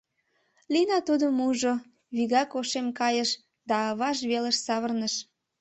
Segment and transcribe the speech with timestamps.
[0.73, 1.73] Лина тудым ужо;
[2.15, 3.29] вигак ошем кайыш
[3.69, 5.13] да аваж велыш савырныш.